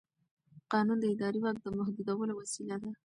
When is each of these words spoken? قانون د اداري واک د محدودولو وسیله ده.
قانون 0.71 0.97
د 1.01 1.05
اداري 1.13 1.39
واک 1.41 1.57
د 1.61 1.67
محدودولو 1.79 2.33
وسیله 2.41 2.75
ده. 2.83 2.89